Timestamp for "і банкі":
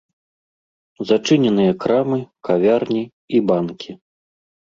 3.39-3.91